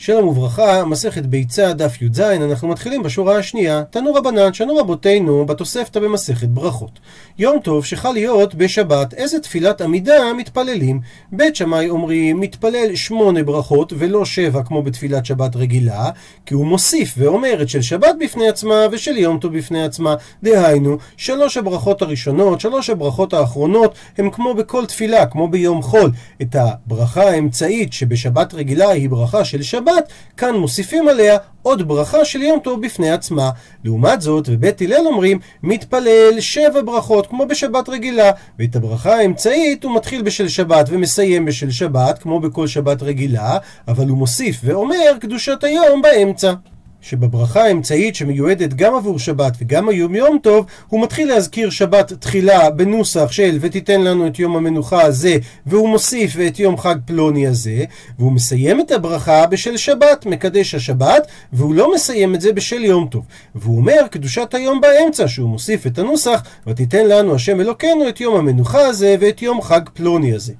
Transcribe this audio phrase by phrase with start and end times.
[0.00, 3.82] שלום וברכה, מסכת ביצה, דף י"ז, אנחנו מתחילים בשורה השנייה.
[3.90, 6.90] תנו רבנן, שנו רבותינו בתוספתא במסכת ברכות.
[7.38, 11.00] יום טוב שחל להיות בשבת, איזה תפילת עמידה מתפללים?
[11.32, 16.10] בית שמאי אומרים, מתפלל שמונה ברכות ולא שבע כמו בתפילת שבת רגילה,
[16.46, 20.14] כי הוא מוסיף ואומר את של שבת בפני עצמה ושל יום טוב בפני עצמה.
[20.42, 26.10] דהיינו, שלוש הברכות הראשונות, שלוש הברכות האחרונות, הם כמו בכל תפילה, כמו ביום חול.
[26.42, 32.24] את הברכה האמצעית שבשבת רגילה היא ברכה של שבת, שבת, כאן מוסיפים עליה עוד ברכה
[32.24, 33.50] של יום טוב בפני עצמה.
[33.84, 39.96] לעומת זאת, ובית הלל אומרים, מתפלל שבע ברכות, כמו בשבת רגילה, ואת הברכה האמצעית הוא
[39.96, 45.64] מתחיל בשל שבת ומסיים בשל שבת, כמו בכל שבת רגילה, אבל הוא מוסיף ואומר קדושת
[45.64, 46.52] היום באמצע.
[47.00, 52.70] שבברכה האמצעית שמיועדת גם עבור שבת וגם היום יום טוב, הוא מתחיל להזכיר שבת תחילה
[52.70, 57.84] בנוסח של ותיתן לנו את יום המנוחה הזה, והוא מוסיף ואת יום חג פלוני הזה,
[58.18, 63.08] והוא מסיים את הברכה בשל שבת, מקדש השבת, והוא לא מסיים את זה בשל יום
[63.10, 63.24] טוב.
[63.54, 68.36] והוא אומר קדושת היום באמצע, שהוא מוסיף את הנוסח, ותיתן לנו השם אלוקינו את יום
[68.36, 70.52] המנוחה הזה ואת יום חג פלוני הזה.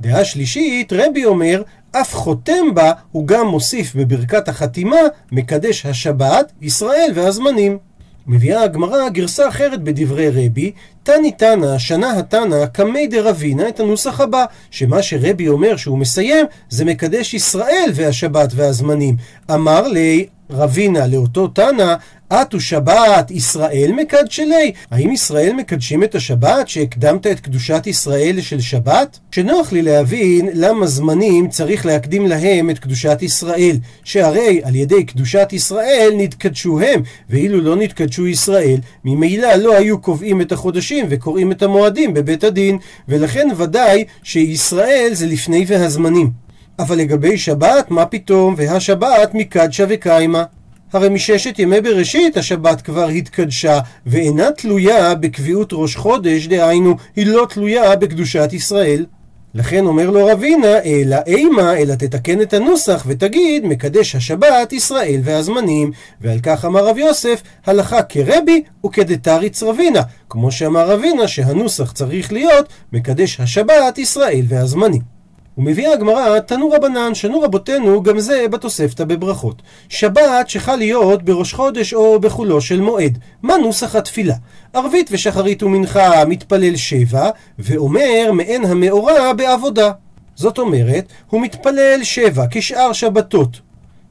[0.00, 1.62] דעה שלישית, רבי אומר,
[1.92, 4.96] אף חותם בה, הוא גם מוסיף בברכת החתימה,
[5.32, 7.78] מקדש השבת, ישראל והזמנים.
[8.26, 14.44] מביאה הגמרא גרסה אחרת בדברי רבי, תני תנא, שנה התנא, קמי דרבינה, את הנוסח הבא,
[14.70, 19.16] שמה שרבי אומר שהוא מסיים, זה מקדש ישראל והשבת והזמנים.
[19.50, 21.94] אמר לי, רבינה לאותו תנא,
[22.32, 24.72] אתו שבת ישראל מקדשלי?
[24.90, 29.18] האם ישראל מקדשים את השבת שהקדמת את קדושת ישראל של שבת?
[29.32, 35.48] שנוח לי להבין למה זמנים צריך להקדים להם את קדושת ישראל, שהרי על ידי קדושת
[35.52, 41.62] ישראל נתקדשו הם, ואילו לא נתקדשו ישראל, ממילא לא היו קובעים את החודשים וקוראים את
[41.62, 46.30] המועדים בבית הדין, ולכן ודאי שישראל זה לפני והזמנים.
[46.78, 50.44] אבל לגבי שבת, מה פתאום, והשבת מקדשה וקיימה.
[50.92, 57.46] הרי מששת ימי בראשית השבת כבר התקדשה, ואינה תלויה בקביעות ראש חודש, דהיינו, היא לא
[57.50, 59.06] תלויה בקדושת ישראל.
[59.54, 65.90] לכן אומר לו רבינה, אלא אימה, אלא תתקן את הנוסח ותגיד, מקדש השבת ישראל והזמנים.
[66.20, 70.02] ועל כך אמר רב יוסף, הלכה כרבי וכדתריץ רבינה.
[70.28, 75.19] כמו שאמר רבינה שהנוסח צריך להיות, מקדש השבת ישראל והזמנים.
[75.60, 79.62] ומביאה הגמרא, תנו רבנן, שנו רבותינו, גם זה בתוספתא בברכות.
[79.88, 83.18] שבת שחל להיות בראש חודש או בחולו של מועד.
[83.42, 84.34] מה נוסח התפילה?
[84.72, 89.90] ערבית ושחרית ומנחה מתפלל שבע, ואומר מעין המאורע בעבודה.
[90.34, 93.60] זאת אומרת, הוא מתפלל שבע כשאר שבתות.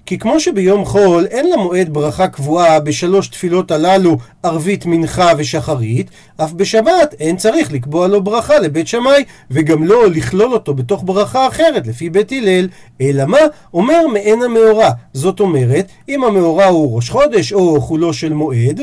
[0.10, 6.54] כי כמו שביום חול אין למועד ברכה קבועה בשלוש תפילות הללו ערבית, מנחה ושחרית, אף
[6.54, 11.88] בשבת אין צריך לקבוע לו ברכה לבית שמאי, וגם לא לכלול אותו בתוך ברכה אחרת
[11.88, 12.68] לפי בית הלל,
[13.02, 13.38] אלא מה?
[13.74, 14.90] אומר מעין המאורע.
[15.14, 18.82] זאת אומרת, אם המאורע הוא ראש חודש או חולו של מועד,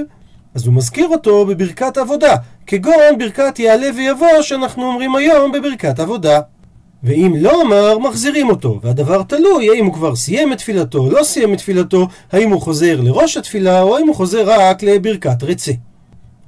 [0.54, 2.36] אז הוא מזכיר אותו בברכת עבודה,
[2.66, 6.40] כגון ברכת יעלה ויבוא שאנחנו אומרים היום בברכת עבודה.
[7.06, 11.52] ואם לא אמר, מחזירים אותו, והדבר תלוי האם הוא כבר סיים את תפילתו לא סיים
[11.52, 15.72] את תפילתו, האם הוא חוזר לראש התפילה או האם הוא חוזר רק לברכת רצה.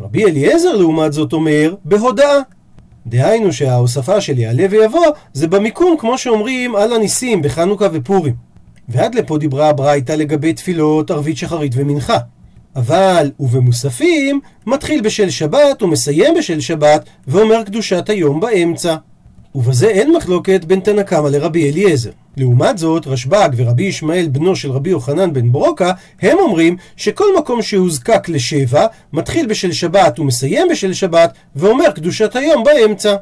[0.00, 2.38] רבי אליעזר לעומת זאת אומר, בהודאה.
[3.06, 8.34] דהיינו שההוספה של יעלה ויבוא זה במיקום כמו שאומרים על הניסים בחנוכה ופורים.
[8.88, 12.19] ועד לפה דיברה הברייתא לגבי תפילות ערבית שחרית ומנחה.
[12.76, 18.96] אבל ובמוספים מתחיל בשל שבת ומסיים בשל שבת ואומר קדושת היום באמצע.
[19.54, 22.10] ובזה אין מחלוקת בין תנא קמא לרבי אליעזר.
[22.36, 25.92] לעומת זאת, רשב"ג ורבי ישמעאל בנו של רבי יוחנן בן ברוקה,
[26.22, 32.64] הם אומרים שכל מקום שהוזקק לשבע, מתחיל בשל שבת ומסיים בשל שבת, ואומר קדושת היום
[32.64, 33.16] באמצע.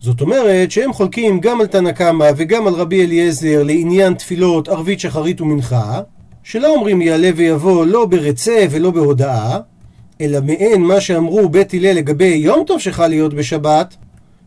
[0.00, 5.00] זאת אומרת שהם חולקים גם על תנא קמא וגם על רבי אליעזר לעניין תפילות ערבית
[5.00, 6.00] שחרית ומנחה,
[6.42, 9.58] שלא אומרים יעלה ויבוא לא ברצה ולא בהודאה,
[10.20, 13.96] אלא מעין מה שאמרו בית הלל לגבי יום טוב שחל להיות בשבת,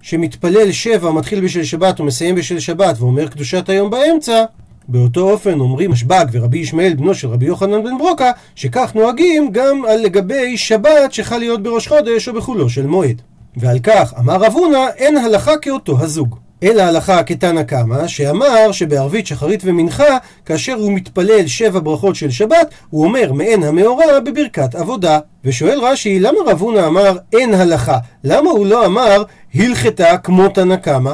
[0.04, 4.44] שמתפלל שבע, מתחיל בשל שבת ומסיים בשל שבת ואומר קדושת היום באמצע,
[4.88, 9.86] באותו אופן אומרים השב"ג ורבי ישמעאל בנו של רבי יוחנן בן ברוקה, שכך נוהגים גם
[9.86, 13.22] על לגבי שבת שחל להיות בראש חודש או בחולו של מועד.
[13.58, 16.43] ועל כך אמר רב הונא אין הלכה כאותו הזוג.
[16.64, 22.74] אלא הלכה כתנא קמא, שאמר שבערבית שחרית ומנחה, כאשר הוא מתפלל שבע ברכות של שבת,
[22.90, 25.20] הוא אומר מעין המאורע בברכת עבודה.
[25.46, 27.98] ושואל רש"י, למה רב הונא אמר אין הלכה?
[28.24, 29.24] למה הוא לא אמר
[29.56, 31.14] הלכתה כמו תנא קמא?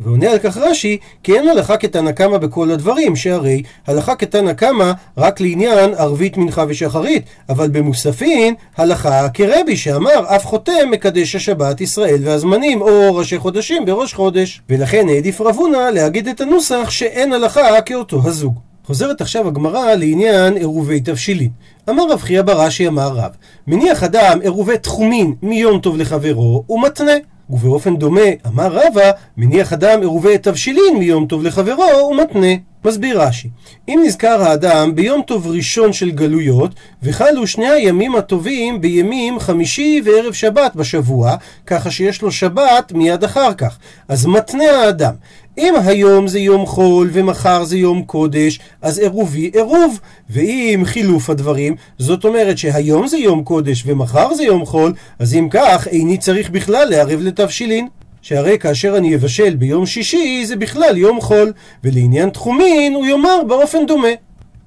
[0.00, 4.92] ועונה על כך רש"י, כי אין הלכה כתנא קמא בכל הדברים, שהרי הלכה כתנא קמא
[5.16, 12.18] רק לעניין ערבית מנחה ושחרית, אבל במוספין הלכה כרבי שאמר אף חותם מקדש השבת ישראל
[12.22, 14.62] והזמנים, או ראשי חודשים בראש חודש.
[14.68, 18.54] ולכן העדיף רב הונא להגיד את הנוסח שאין הלכה כאותו הזוג.
[18.84, 21.50] חוזרת עכשיו הגמרא לעניין עירובי תבשילין.
[21.90, 23.30] אמר רב חייא ברש"י אמר רב,
[23.66, 27.12] מניח אדם עירובי תחומין מיום טוב לחברו ומתנה.
[27.50, 32.54] ובאופן דומה, אמר רבא, מניח אדם עירובי תבשילין מיום טוב לחברו ומתנה.
[32.84, 33.48] מסביר רש"י,
[33.88, 36.70] אם נזכר האדם ביום טוב ראשון של גלויות,
[37.02, 41.36] וחלו שני הימים הטובים בימים חמישי וערב שבת בשבוע,
[41.66, 45.14] ככה שיש לו שבת מיד אחר כך, אז מתנה האדם.
[45.60, 50.00] אם היום זה יום חול ומחר זה יום קודש, אז עירובי עירוב.
[50.30, 55.48] ואם חילוף הדברים, זאת אומרת שהיום זה יום קודש ומחר זה יום חול, אז אם
[55.50, 57.88] כך, איני צריך בכלל לערב לתבשילין.
[58.22, 61.52] שהרי כאשר אני אבשל ביום שישי זה בכלל יום חול,
[61.84, 64.08] ולעניין תחומין הוא יאמר באופן דומה.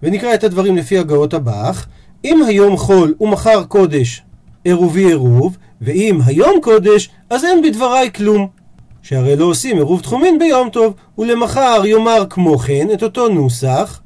[0.03, 1.87] ונקרא את הדברים לפי הגאות הבח,
[2.25, 4.21] אם היום חול ומחר קודש,
[4.63, 8.62] עירובי עירוב, ואם היום קודש, אז אין בדבריי כלום.
[9.03, 14.01] שהרי לא עושים עירוב תחומין ביום טוב, ולמחר יאמר כמו כן את אותו נוסח,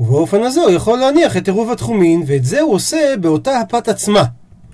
[0.00, 4.24] ובאופן הזה הוא יכול להניח את עירוב התחומין, ואת זה הוא עושה באותה הפת עצמה.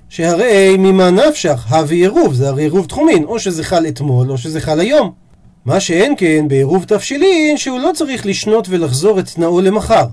[0.09, 4.61] שהרי ממה נפשך, הווה עירוב, זה הרי עירוב תחומין, או שזה חל אתמול, או שזה
[4.61, 5.11] חל היום.
[5.65, 10.05] מה שאין כן בעירוב תבשילין, שהוא לא צריך לשנות ולחזור את תנאו למחר.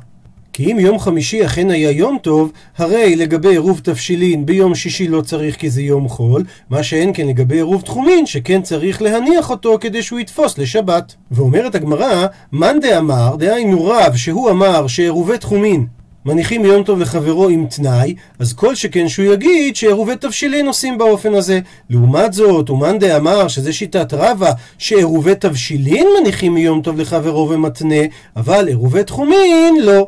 [0.55, 5.21] כי אם יום חמישי אכן היה יום טוב, הרי לגבי עירוב תבשילין ביום שישי לא
[5.21, 9.79] צריך כי זה יום חול, מה שאין כן לגבי עירוב תחומין, שכן צריך להניח אותו
[9.81, 11.15] כדי שהוא יתפוס לשבת.
[11.31, 15.87] ואומרת הגמרא, מאן דאמר, דהיינו רב שהוא אמר שעירובי תחומין
[16.27, 21.35] מניחים יום טוב לחברו עם תנאי, אז כל שכן שהוא יגיד שעירובי תבשילין עושים באופן
[21.35, 21.61] הזה.
[21.91, 28.03] לעומת זאת, אומן דאמר שזה שיטת רבא, שעירובי תבשילין מניחים מיום טוב לחברו ומתנה,
[28.37, 30.06] אבל עירובי תחומין לא.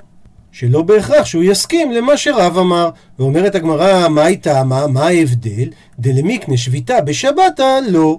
[0.58, 2.90] שלא בהכרח שהוא יסכים למה שרב אמר.
[3.18, 4.86] ואומרת הגמרא, מה היא טעמה?
[4.86, 5.68] מה ההבדל?
[5.98, 8.18] דלמיקנה שביתה בשבתה לא.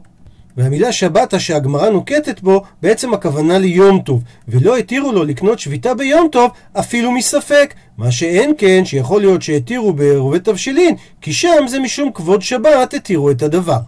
[0.58, 6.28] והמילה שבתה שהגמרא נוקטת בו, בעצם הכוונה ליום טוב, ולא התירו לו לקנות שביתה ביום
[6.32, 7.74] טוב, אפילו מספק.
[7.98, 13.32] מה שאין כן, שיכול להיות שהתירו בעירובי תבשילין, כי שם זה משום כבוד שבת התירו
[13.32, 13.80] את הדבר.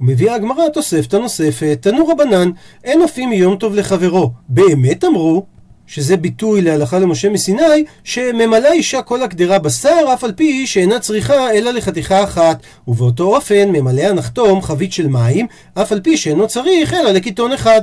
[0.00, 2.50] ומביאה הגמרא תוספתא נוספת, תנו רבנן,
[2.84, 4.30] אין אופים מיום טוב לחברו.
[4.48, 5.46] באמת אמרו,
[5.86, 11.52] שזה ביטוי להלכה למשה מסיני, שממלאה אישה כל הקדרה בשר, אף על פי שאינה צריכה
[11.52, 16.94] אלא לחתיכה אחת, ובאותו אופן ממלא הנחתום חבית של מים, אף על פי שאינו צריך
[16.94, 17.82] אלא לקיטון אחד.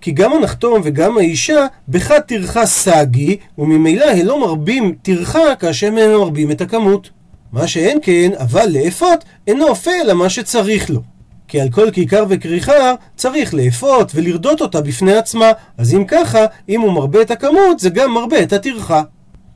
[0.00, 5.94] כי גם הנחתום וגם האישה בחד טרחה סגי, וממילא הם לא מרבים טרחה כאשר הם
[5.94, 7.10] מרבים את הכמות.
[7.52, 11.17] מה שאין כן, אבל לאפות, אינו אופה אלא מה שצריך לו.
[11.48, 16.80] כי על כל כיכר וכריכה צריך לאפות ולרדות אותה בפני עצמה, אז אם ככה, אם
[16.80, 19.02] הוא מרבה את הכמות, זה גם מרבה את הטרחה.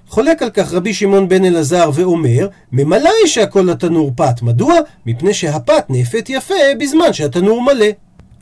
[0.09, 4.43] חולק על כך רבי שמעון בן אלעזר ואומר, ממלא אישה כל התנור פת.
[4.43, 4.75] מדוע?
[5.06, 7.87] מפני שהפת נאפת יפה בזמן שהתנור מלא.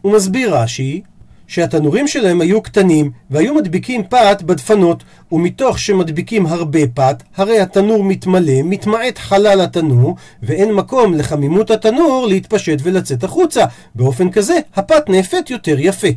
[0.03, 1.03] הוא מסביר רש"י,
[1.51, 5.03] שהתנורים שלהם היו קטנים והיו מדביקים פת בדפנות
[5.33, 12.79] ומתוך שמדביקים הרבה פת הרי התנור מתמלא, מתמעט חלל התנור ואין מקום לחמימות התנור להתפשט
[12.83, 13.65] ולצאת החוצה.
[13.95, 16.09] באופן כזה הפת נאפת יותר יפה.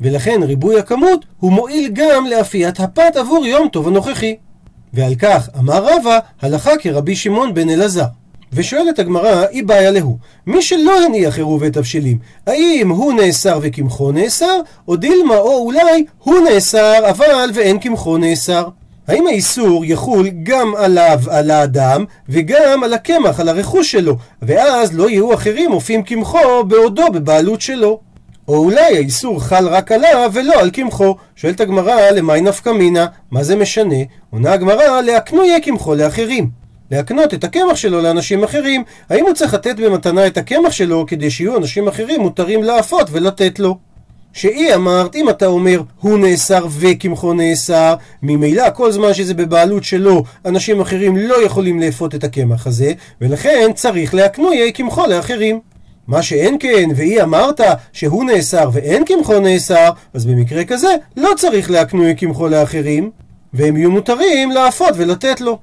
[0.00, 4.36] ולכן ריבוי הכמות הוא מועיל גם לאפיית הפת עבור יום טוב הנוכחי.
[4.94, 8.06] ועל כך אמר רבא הלכה כרבי שמעון בן אלעזר
[8.52, 14.60] ושואלת הגמרא, אי בעיה להו, מי שלא הניח עירובי תבשילים, האם הוא נאסר וקמחו נאסר,
[14.88, 18.68] או דילמה או אולי הוא נאסר אבל ואין קמחו נאסר?
[19.08, 25.10] האם האיסור יחול גם עליו, על האדם, וגם על הקמח, על הרכוש שלו, ואז לא
[25.10, 28.00] יהיו אחרים אופים קמחו בעודו בבעלות שלו?
[28.48, 31.16] או אולי האיסור חל רק עליו ולא על קמחו.
[31.36, 33.06] שואלת הגמרא, למאי נפקא מינה?
[33.30, 33.96] מה זה משנה?
[34.30, 36.65] עונה הגמרא, להקנו יהיה קמחו לאחרים.
[36.90, 38.84] להקנות את הקמח שלו לאנשים אחרים.
[39.10, 43.58] האם הוא צריך לתת במתנה את הקמח שלו כדי שיהיו אנשים אחרים מותרים לאפות ולתת
[43.58, 43.78] לו?
[44.32, 50.24] שהיא אמרת, אם אתה אומר הוא נאסר וקמחו נאסר, ממילא כל זמן שזה בבעלות שלו,
[50.44, 55.60] אנשים אחרים לא יכולים לאפות את הקמח הזה, ולכן צריך להקנויי קמחו לאחרים.
[56.08, 57.60] מה שאין כן, והיא אמרת
[57.92, 63.10] שהוא נאסר ואין קמחו נאסר, אז במקרה כזה לא צריך להקנוי קמחו לאחרים,
[63.54, 65.58] והם יהיו מותרים לאפות ולתת לו.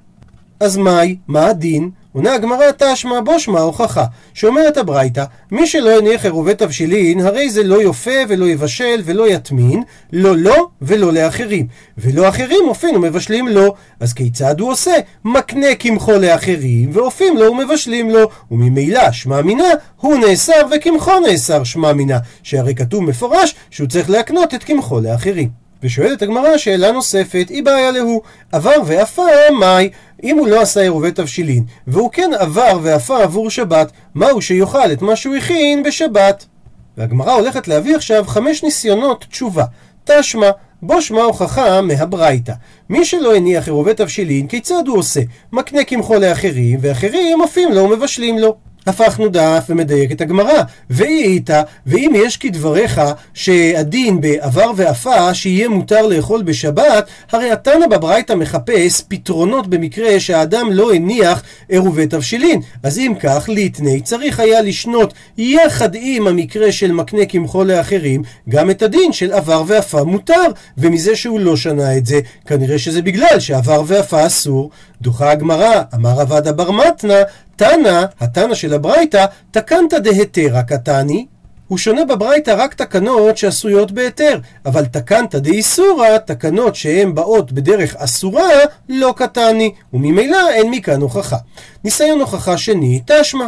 [0.63, 1.15] אז מהי?
[1.27, 1.89] מה הדין?
[2.13, 7.63] עונה הגמרא תשמע בו שמע הוכחה, שאומרת הברייתא, מי שלא יניח עירובי תבשילין, הרי זה
[7.63, 11.67] לא יופה ולא יבשל ולא יטמין, לא לו ולא לאחרים.
[11.97, 13.75] ולא אחרים אופים ומבשלים לו.
[13.99, 14.91] אז כיצד הוא עושה?
[15.25, 18.29] מקנה קמחו לאחרים, ואופים לו ומבשלים לו.
[18.51, 22.17] וממילא שמע מינה, הוא נאסר וקמחו נאסר שמע מינה.
[22.43, 25.62] שהרי כתוב מפורש שהוא צריך להקנות את קמחו לאחרים.
[25.83, 28.21] ושואלת הגמרא שאלה נוספת, היא בעיה להוא,
[28.51, 29.25] עבר ועפה
[29.59, 29.89] מאי,
[30.23, 35.01] אם הוא לא עשה עירובי תבשילין, והוא כן עבר ועפה עבור שבת, מהו שיאכל את
[35.01, 36.45] מה שהוא הכין בשבת?
[36.97, 39.65] והגמרא הולכת להביא עכשיו חמש ניסיונות תשובה.
[40.03, 40.49] תשמע,
[40.81, 42.53] בו שמע הוכחה מהברייתא.
[42.89, 45.21] מי שלא הניח עירובי תבשילין, כיצד הוא עושה?
[45.51, 48.55] מקנה קמחו לאחרים, ואחרים עפים לו ומבשלים לו.
[48.87, 50.61] הפכנו דף ומדייק את הגמרא.
[50.89, 53.01] ואי איתה, ואם יש כדבריך
[53.33, 60.93] שהדין בעבר ועפה שיהיה מותר לאכול בשבת, הרי התנא בברייתא מחפש פתרונות במקרה שהאדם לא
[60.93, 62.61] הניח עירובי תבשילין.
[62.83, 68.69] אז אם כך, ליטני צריך היה לשנות יחד עם המקרה של מקנה קמחו לאחרים, גם
[68.69, 70.45] את הדין של עבר ועפה מותר,
[70.77, 74.71] ומזה שהוא לא שנה את זה, כנראה שזה בגלל שעבר ועפה אסור.
[75.01, 77.21] דוחה הגמרא, אמר עבד אבר מתנא,
[77.55, 81.25] תנא, התנא של הברייתא, תקנת דהתרא קטני,
[81.67, 88.49] הוא שונה בברייתא רק תקנות שעשויות בהיתר, אבל תקנת דאיסורא, תקנות שהן באות בדרך אסורה,
[88.89, 91.37] לא קטני, וממילא אין מכאן הוכחה.
[91.83, 93.47] ניסיון הוכחה שני, תשמע.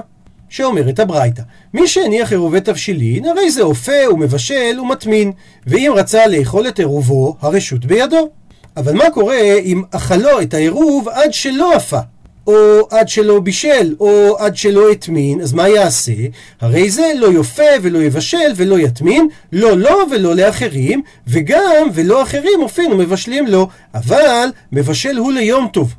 [0.50, 1.42] שאומרת הברייתא,
[1.74, 5.32] מי שהניח עירובי תבשילין, הרי זה אופה ומבשל ומטמין,
[5.68, 8.30] ואם רצה לאכול את עירובו, הרשות בידו.
[8.78, 12.00] אבל מה קורה אם אכלו את העירוב עד שלא עפה?
[12.48, 16.14] או עד שלא בישל, או עד שלא הטמין, אז מה יעשה?
[16.62, 22.22] הרי זה לא יופה ולא יבשל ולא יטמין, לא לו לא ולא לאחרים, וגם ולא
[22.24, 25.94] אחרים אופין ומבשלים לו, אבל מבשל הוא ליום טוב.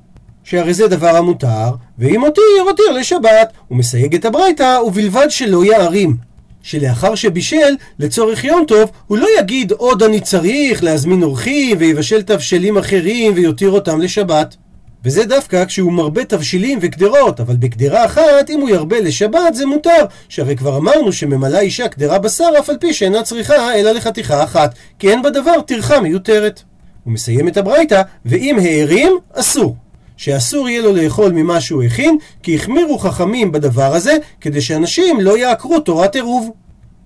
[0.44, 3.52] שהרי זה דבר המותר, ואם הותיר, הותיר לשבת.
[3.68, 6.16] הוא מסייג את הברייתא, ובלבד שלא יערים.
[6.62, 12.78] שלאחר שבישל, לצורך יום טוב, הוא לא יגיד עוד אני צריך להזמין אורחים ויבשל תבשלים
[12.78, 14.56] אחרים ויותיר אותם לשבת.
[15.06, 20.04] וזה דווקא כשהוא מרבה תבשילים וקדרות, אבל בקדרה אחת, אם הוא ירבה לשבת, זה מותר.
[20.28, 24.74] שהרי כבר אמרנו שממלאה אישה קדרה בשר, אף על פי שאינה צריכה אלא לחתיכה אחת,
[24.98, 26.62] כי אין בדבר טרחה מיותרת.
[27.04, 29.76] הוא מסיים את הברייתא, ואם הערים, אסור.
[30.16, 35.38] שאסור יהיה לו לאכול ממה שהוא הכין, כי החמירו חכמים בדבר הזה, כדי שאנשים לא
[35.38, 36.50] יעקרו תורת עירוב.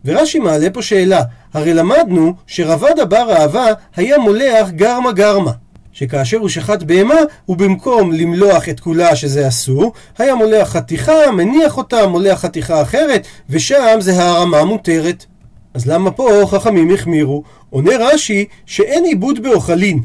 [0.04, 1.22] ורש"י מעלה פה שאלה,
[1.54, 3.66] הרי למדנו שרבד בר אהבה
[3.96, 5.52] היה מולח גרמה גרמה.
[6.00, 7.14] שכאשר הוא שחט בהמה,
[7.46, 13.26] הוא במקום למלוח את כולה שזה אסור, היה מולח חתיכה, מניח אותה, מולח חתיכה אחרת,
[13.50, 15.26] ושם זה הרמה מותרת.
[15.74, 17.42] אז למה פה חכמים החמירו?
[17.70, 20.00] עונה רש"י שאין עיבוד באוכלין.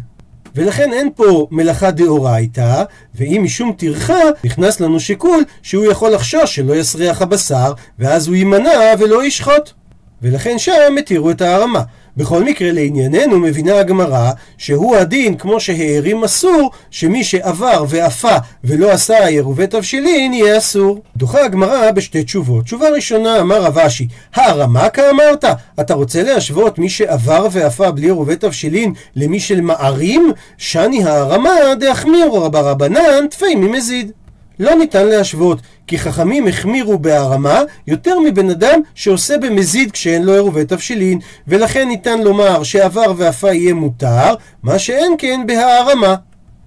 [0.55, 2.83] ולכן אין פה מלאכה דאורייתא,
[3.15, 8.93] ואם משום טרחה, נכנס לנו שיקול שהוא יכול לחשוש שלא יסריח הבשר, ואז הוא יימנע
[8.99, 9.71] ולא ישחוט.
[10.21, 11.81] ולכן שם התירו את ההרמה.
[12.17, 19.25] בכל מקרה לענייננו מבינה הגמרא שהוא הדין כמו שהערים אסור שמי שעבר ואפה ולא עשה
[19.25, 21.01] עירובי תבשילין יהיה אסור.
[21.17, 22.65] דוחה הגמרא בשתי תשובות.
[22.65, 25.45] תשובה ראשונה אמר רב אשי הרמה כאמרת?
[25.79, 30.31] אתה רוצה להשוות מי שעבר ואפה בלי עירובי תבשילין למי של מערים?
[30.57, 34.11] שני הרמה דהחמירו רבה רבנן תפי ממזיד.
[34.59, 40.65] לא ניתן להשוות, כי חכמים החמירו בהרמה יותר מבן אדם שעושה במזיד כשאין לו עירובי
[40.65, 46.15] תבשילין, ולכן ניתן לומר שעבר ואפה יהיה מותר, מה שאין כן בהערמה.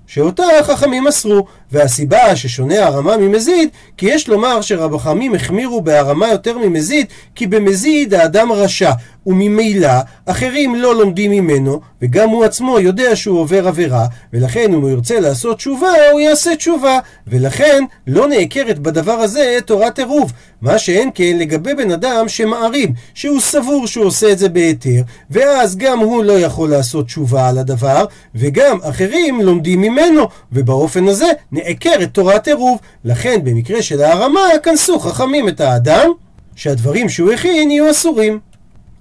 [0.07, 7.06] שאותה החכמים אסרו, והסיבה ששונה הרמה ממזיד, כי יש לומר שרבחמים החמירו בהרמה יותר ממזיד,
[7.34, 8.92] כי במזיד האדם רשע,
[9.26, 9.90] וממילא
[10.26, 15.20] אחרים לא לומדים ממנו, וגם הוא עצמו יודע שהוא עובר עבירה, ולכן אם הוא ירצה
[15.20, 20.32] לעשות תשובה, הוא יעשה תשובה, ולכן לא נעקרת בדבר הזה תורת עירוב,
[20.62, 25.76] מה שאין כן לגבי בן אדם שמערים, שהוא סבור שהוא עושה את זה בהיתר, ואז
[25.76, 30.22] גם הוא לא יכול לעשות תשובה על הדבר, וגם אחרים לומדים ממנו,
[30.52, 31.26] ובאופן הזה
[31.59, 32.79] נעקר את תורת עירוב.
[33.05, 36.11] לכן במקרה של ההרמה, כנסו חכמים את האדם,
[36.57, 38.41] שהדברים שהוא הכין יהיו אסורים.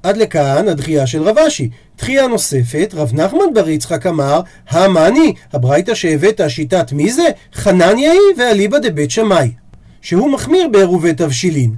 [0.03, 1.69] עד לכאן הדחייה של רב אשי.
[1.97, 7.27] דחייה נוספת, רב נחמן בר יצחק אמר, המאני, הברייתא שהבאת שיטת מי זה?
[7.53, 9.51] חנניה היא ואליבא דבית שמאי.
[10.01, 11.75] שהוא מחמיר בעירובי תבשילין.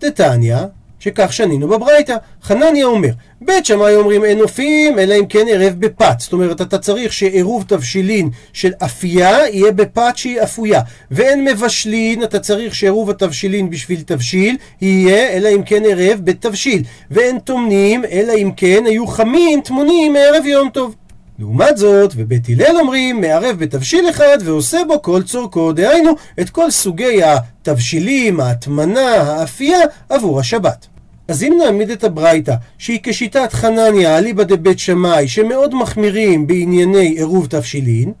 [0.00, 0.56] דתניא,
[1.02, 2.16] שכך שנינו בברייתא.
[2.42, 3.08] חנניה אומר,
[3.40, 6.14] בית שמאי אומרים אין אופים, אלא אם כן ערב בפת.
[6.18, 10.80] זאת אומרת, אתה צריך שעירוב תבשילין של אפייה יהיה בפת שהיא אפויה.
[11.10, 16.82] ואין מבשלין, אתה צריך שעירוב התבשילין בשביל תבשיל יהיה, אלא אם כן ערב בתבשיל.
[17.10, 20.94] ואין טומנים, אלא אם כן היו חמים טמונים מערב יום טוב.
[21.38, 26.70] לעומת זאת, ובית הלל אומרים, מערב בתבשיל אחד ועושה בו כל צורכו, דהיינו את כל
[26.70, 29.78] סוגי התבשילים, ההטמנה, האפייה,
[30.08, 30.91] עבור השבת.
[31.28, 37.46] אז אם נעמיד את הברייתא, שהיא כשיטת חנניה, אליבא דבית שמאי, שמאוד מחמירים בענייני עירוב
[37.46, 38.12] תבשילין,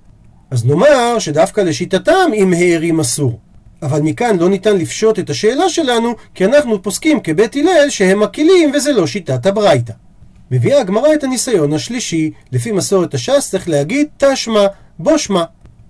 [0.50, 3.38] אז נאמר שדווקא לשיטתם אם הערים אסור.
[3.82, 8.72] אבל מכאן לא ניתן לפשוט את השאלה שלנו, כי אנחנו פוסקים כבית הלל שהם מקלים
[8.74, 9.92] וזה לא שיטת הברייתא.
[10.50, 14.66] מביאה הגמרא את הניסיון השלישי, לפי מסורת הש"ס צריך להגיד תשמע,
[14.98, 15.44] בו שמע.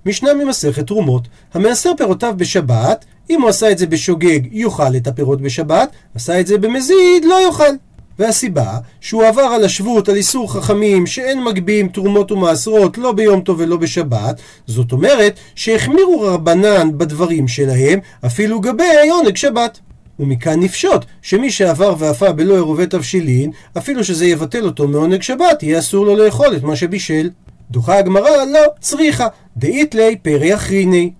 [0.06, 5.40] משנה ממסכת תרומות, המעשר פירותיו בשבת, אם הוא עשה את זה בשוגג, יאכל את הפירות
[5.40, 7.74] בשבת, עשה את זה במזיד, לא יאכל.
[8.18, 13.60] והסיבה שהוא עבר על השבות, על איסור חכמים שאין מגביהים תרומות ומעשרות לא ביום טוב
[13.60, 19.78] ולא בשבת, זאת אומרת שהחמירו רבנן בדברים שלהם אפילו גבי עונג שבת.
[20.20, 25.78] ומכאן נפשוט שמי שעבר ואפה בלא עירובי תבשילין, אפילו שזה יבטל אותו מעונג שבת, יהיה
[25.78, 27.30] אסור לו לאכול את מה שבישל.
[27.70, 31.12] דוחה הגמרא, לא, צריכה, דאית לי פרי אחריני.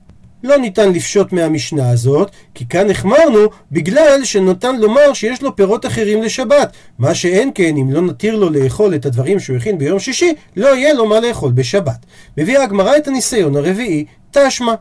[0.45, 3.39] לא ניתן לפשוט מהמשנה הזאת, כי כאן החמרנו
[3.73, 6.73] בגלל שנותן לומר שיש לו פירות אחרים לשבת.
[6.99, 10.77] מה שאין כן, אם לא נתיר לו לאכול את הדברים שהוא הכין ביום שישי, לא
[10.77, 12.07] יהיה לו מה לאכול בשבת.
[12.39, 14.75] מביאה הגמרא את הניסיון הרביעי, תשמע.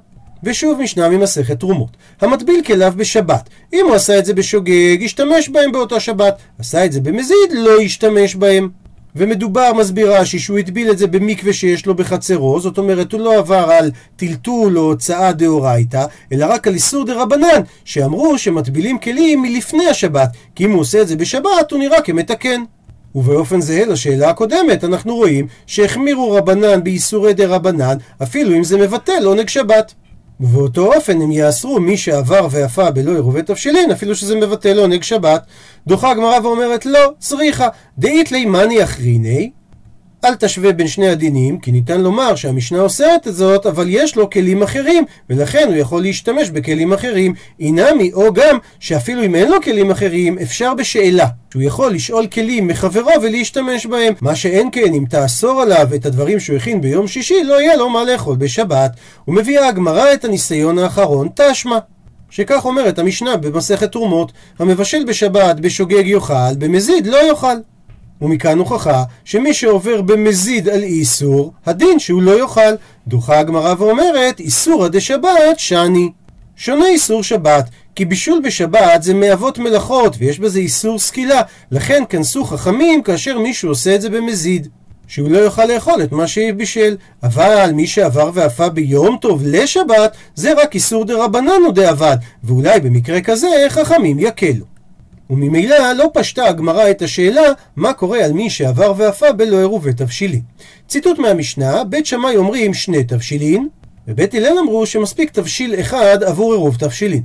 [0.44, 1.98] ושוב משנה ממסכת תרומות.
[2.22, 3.50] המטביל כליו בשבת.
[3.74, 6.38] אם הוא עשה את זה בשוגג, ישתמש בהם באותה שבת.
[6.60, 8.81] עשה את זה במזיד, לא ישתמש בהם.
[9.16, 13.38] ומדובר, מסביר רש"י, שהוא הטביל את זה במקווה שיש לו בחצרו, זאת אומרת, הוא לא
[13.38, 19.42] עבר על טלטול או הוצאה דאורייתא, אלא רק על איסור דה רבנן, שאמרו שמטבילים כלים
[19.42, 22.64] מלפני השבת, כי אם הוא עושה את זה בשבת, הוא נראה כמתקן.
[23.16, 29.26] ובאופן זהה לשאלה הקודמת, אנחנו רואים שהחמירו רבנן באיסורי דה רבנן, אפילו אם זה מבטל
[29.26, 29.94] עונג שבת.
[30.42, 35.46] ובאותו אופן הם יאסרו מי שעבר ואפה בלא עירובי תבשילין, אפילו שזה מבטל עונג שבת.
[35.88, 37.68] דוחה הגמרא ואומרת לא, צריכה,
[37.98, 39.52] דאית לי מאני אחריני,
[40.26, 44.30] אל תשווה בין שני הדינים, כי ניתן לומר שהמשנה אוסרת את זאת, אבל יש לו
[44.30, 47.34] כלים אחרים, ולכן הוא יכול להשתמש בכלים אחרים.
[47.60, 51.26] אינמי, או גם, שאפילו אם אין לו כלים אחרים, אפשר בשאלה.
[51.52, 54.14] שהוא יכול לשאול כלים מחברו ולהשתמש בהם.
[54.22, 57.90] מה שאין כן, אם תאסור עליו את הדברים שהוא הכין ביום שישי, לא יהיה לו
[57.90, 58.92] מה לאכול בשבת.
[59.28, 61.78] ומביאה הגמרא את הניסיון האחרון, תשמע.
[62.30, 67.56] שכך אומרת המשנה במסכת תרומות, המבשל בשבת בשוגג יאכל, במזיד לא יאכל.
[68.22, 72.74] ומכאן הוכחה שמי שעובר במזיד על איסור, הדין שהוא לא יאכל.
[73.08, 76.10] דוחה הגמרא ואומרת, איסורא דשבת שני.
[76.56, 82.44] שונה איסור שבת, כי בישול בשבת זה מאבות מלאכות, ויש בזה איסור סקילה, לכן כנסו
[82.44, 84.68] חכמים כאשר מישהו עושה את זה במזיד.
[85.08, 86.98] שהוא לא יוכל לאכול את מה שבישל.
[87.24, 92.80] אבל מי שעבר ואפה ביום טוב לשבת, זה רק איסור דה רבנן או דאבד, ואולי
[92.80, 94.66] במקרה כזה חכמים יקלו.
[95.32, 97.42] וממילא לא פשטה הגמרא את השאלה
[97.76, 100.42] מה קורה על מי שעבר ואפה בלא עירובי תבשילין.
[100.88, 103.68] ציטוט מהמשנה, בית שמאי אומרים שני תבשילין,
[104.08, 107.24] ובית הלל אמרו שמספיק תבשיל אחד עבור עירוב תבשילין.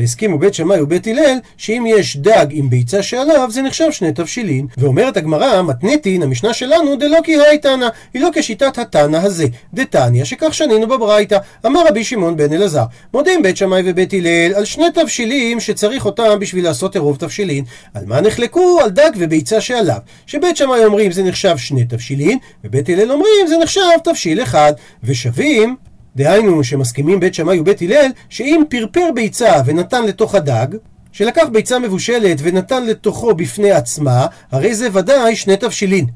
[0.00, 4.66] והסכימו בית שמאי ובית הלל שאם יש דג עם ביצה שעליו זה נחשב שני תבשילין
[4.78, 9.46] ואומרת הגמרא מתניתין המשנה שלנו דלא כי היי תנא היא לא כשיטת התנא הזה.
[9.74, 11.38] דתניא שכך שנינו בברייתא.
[11.66, 12.84] אמר רבי שמעון בן אלעזר
[13.14, 17.64] מודים בית שמאי ובית הלל על שני תבשילים שצריך אותם בשביל לעשות עירוב תבשילין.
[17.94, 18.80] על מה נחלקו?
[18.84, 19.98] על דג וביצה שעליו.
[20.26, 24.72] שבית שמאי אומרים זה נחשב שני תבשילין ובית הלל אומרים זה נחשב תבשיל אחד.
[25.04, 25.76] ושווים
[26.16, 30.66] דהיינו שמסכימים בית שמאי ובית הלל שאם פרפר ביצה ונתן לתוך הדג
[31.12, 36.06] שלקח ביצה מבושלת ונתן לתוכו בפני עצמה הרי זה ודאי שני תבשילין.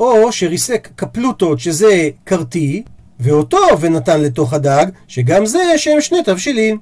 [0.00, 2.82] או שריסק קפלוטות שזה קרטי
[3.20, 6.76] ואותו ונתן לתוך הדג שגם זה שהם שני תבשילין.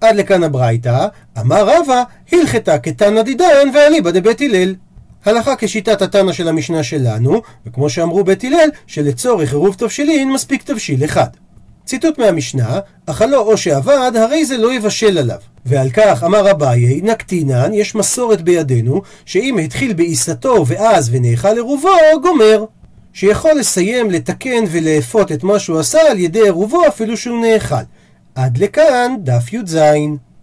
[0.00, 1.06] עד לכאן הברייתא
[1.38, 4.74] אמר רבא הלכתה כתנא דידן ואליבא דבית הלל.
[5.24, 11.04] הלכה כשיטת התנא של המשנה שלנו, וכמו שאמרו בית הלל, שלצורך עירוב תבשילין מספיק תבשיל
[11.04, 11.28] אחד.
[11.88, 15.38] ציטוט מהמשנה, אכלו או שעבד, הרי זה לא יבשל עליו.
[15.66, 21.88] ועל כך אמר אביי, נקטינן, יש מסורת בידינו, שאם התחיל בעיסתו ואז ונאכל עירובו,
[22.22, 22.64] גומר.
[23.12, 27.74] שיכול לסיים, לתקן ולאפות את מה שהוא עשה על ידי עירובו אפילו שהוא נאכל.
[28.34, 29.78] עד לכאן דף י"ז.